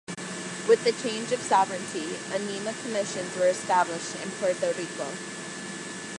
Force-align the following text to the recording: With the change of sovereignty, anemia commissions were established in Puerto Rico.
With 0.67 0.83
the 0.83 0.93
change 1.07 1.31
of 1.31 1.37
sovereignty, 1.39 2.17
anemia 2.33 2.73
commissions 2.81 3.37
were 3.37 3.45
established 3.49 4.15
in 4.25 4.31
Puerto 4.31 4.73
Rico. 4.75 5.05